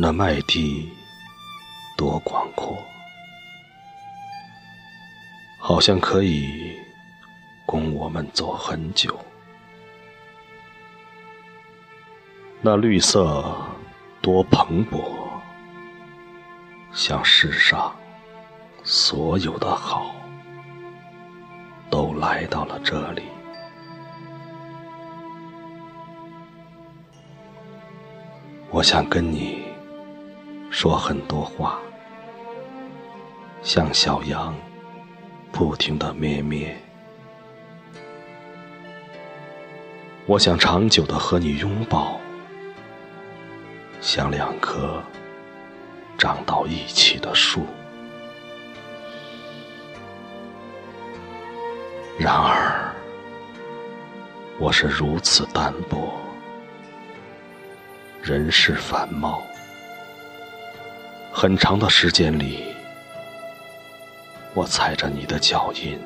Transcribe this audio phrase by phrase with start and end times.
[0.00, 0.88] 那麦地
[1.96, 2.78] 多广阔，
[5.58, 6.78] 好像可以
[7.66, 9.18] 供我们走很久。
[12.60, 13.44] 那绿色
[14.20, 15.02] 多蓬勃，
[16.92, 17.92] 像世上
[18.84, 20.14] 所有的好
[21.90, 23.24] 都来到了这里。
[28.70, 29.57] 我想跟你
[30.80, 31.80] 说很多话，
[33.64, 34.54] 像小羊
[35.50, 36.80] 不停的咩咩。
[40.24, 42.20] 我想长久的和你拥抱，
[44.00, 45.02] 像两棵
[46.16, 47.66] 长到一起的树。
[52.16, 52.94] 然而，
[54.60, 56.12] 我是如此单薄。
[58.22, 59.42] 人世繁茂，
[61.40, 62.64] 很长的时间里
[64.54, 65.96] 我踩着你的脚印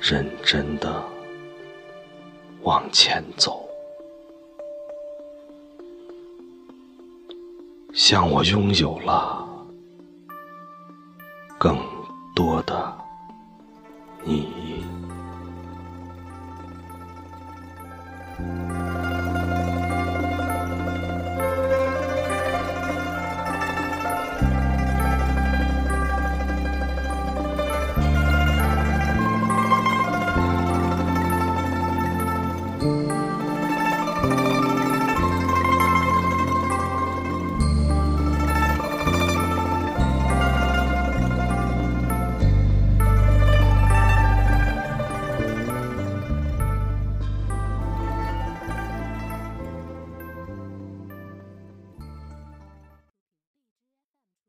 [0.00, 1.04] 认真的
[2.62, 3.68] 往前走。
[7.92, 9.46] 像我拥有了
[11.58, 11.78] 更
[12.34, 12.96] 多的
[14.22, 14.82] 你。